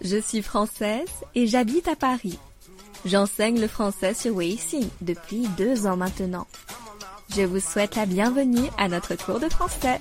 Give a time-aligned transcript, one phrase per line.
[0.00, 2.38] Je suis française et j'habite à Paris.
[3.04, 6.46] J'enseigne le français sur Weixin depuis deux ans maintenant.
[7.34, 10.00] Je vous souhaite la bienvenue à notre cours de français.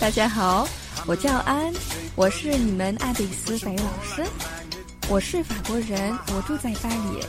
[0.00, 0.66] 大家好，
[1.06, 1.72] 我叫安，
[2.14, 4.24] 我是你们爱贝斯法语老师。
[5.08, 7.20] 我是法国人，我住在巴黎。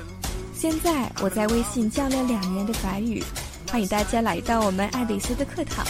[0.54, 3.23] 现在我在微信教了两年的法语。
[3.71, 5.85] 欢迎大家来到我们爱丽丝的课堂。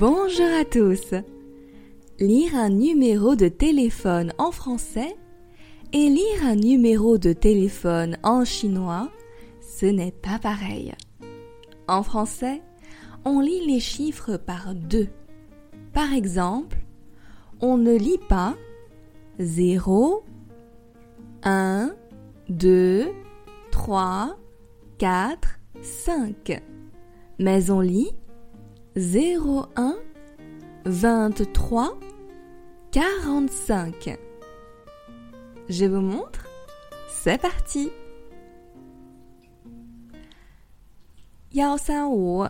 [0.00, 1.12] Bonjour à tous.
[2.20, 5.14] Lire un numéro de téléphone en français
[5.92, 9.10] et lire un numéro de téléphone en chinois,
[9.60, 10.94] ce n'est pas pareil.
[11.86, 12.62] En français,
[13.26, 15.08] on lit les chiffres par deux.
[15.92, 16.78] Par exemple,
[17.60, 18.56] on ne lit pas
[19.38, 20.24] 0,
[21.42, 21.92] 1,
[22.48, 23.06] 2,
[23.70, 24.38] 3,
[24.96, 26.62] 4, 5,
[27.38, 28.12] mais on lit
[28.95, 29.97] 01
[30.85, 31.99] 23
[32.91, 34.19] 45.
[35.67, 36.45] Je vous montre
[37.09, 37.91] C'est parti
[41.51, 42.47] 幺三五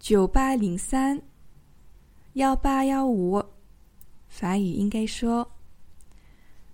[0.00, 1.22] 九八零三
[2.34, 3.40] 幺八幺五，
[4.28, 5.48] 法语应该说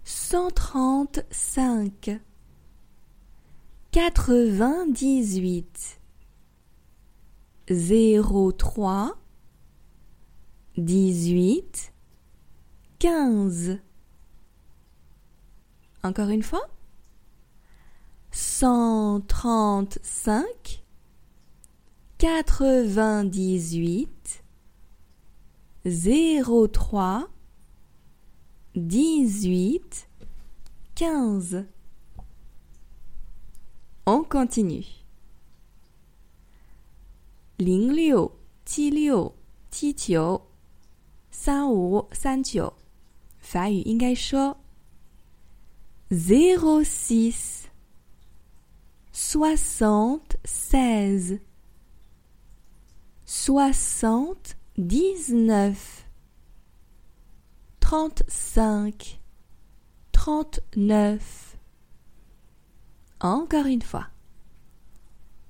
[0.05, 2.19] cent trente cinq
[3.93, 5.98] quatre-vingt-dix-huit
[7.70, 9.18] Zéro trois
[10.78, 11.94] dix-huit
[12.98, 13.78] quinze.
[16.04, 16.68] Encore une fois.
[18.32, 20.84] cent trente-cinq
[22.18, 24.44] quatre-vingt-dix-huit
[25.86, 27.30] zéro trois
[28.76, 30.10] dix-huit
[30.96, 31.66] quinze.
[34.06, 34.99] On continue.
[37.59, 39.35] 零六七六
[39.71, 40.51] 七九
[41.31, 42.75] 三五三九，
[43.39, 44.57] 法语应该说
[46.11, 47.65] zero six
[49.13, 51.41] soixante seize
[53.27, 56.05] soixante dix neuf
[57.81, 59.19] trente cinq
[60.13, 61.57] trente neuf.
[63.21, 64.11] Encore une fois.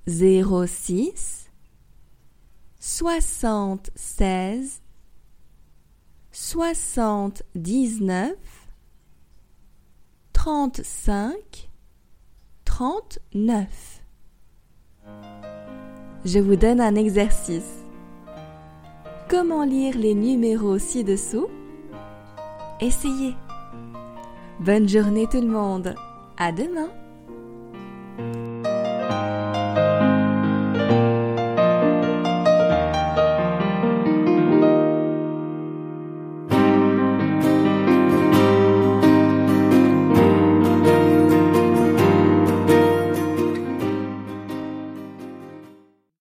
[0.07, 1.38] Zéro six
[2.80, 4.82] soixante-seize,
[6.32, 8.68] soixante-dix-neuf,
[10.32, 11.70] trente-cinq,
[12.64, 14.02] trente-neuf.
[16.24, 17.84] Je vous donne un exercice.
[19.28, 21.48] Comment lire les numéros ci-dessous?
[22.80, 23.34] Essayez.
[24.58, 25.94] Bonne journée tout le monde.
[26.38, 26.88] À demain.